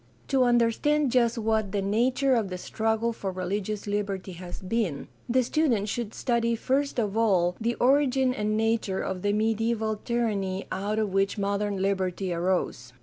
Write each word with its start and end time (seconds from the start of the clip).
To 0.29 0.43
understand 0.45 1.11
just 1.11 1.37
what 1.37 1.71
the 1.73 1.81
nature 1.83 2.33
of 2.33 2.49
the 2.49 2.57
struggle 2.57 3.13
for 3.13 3.31
religious 3.31 3.85
liberty 3.85 4.31
has 4.31 4.59
been, 4.59 5.09
the 5.29 5.43
student 5.43 5.89
should 5.89 6.15
study 6.15 6.55
first 6.55 6.97
of 6.99 7.15
all 7.15 7.55
the 7.61 7.75
origin 7.75 8.33
and 8.33 8.57
nature 8.57 9.01
of 9.03 9.21
the 9.21 9.31
mediaeval 9.31 9.97
tyranny 9.97 10.65
out 10.71 10.97
of 10.97 11.13
which 11.13 11.37
modern 11.37 11.79
liberty 11.83 12.33
arose. 12.33 12.93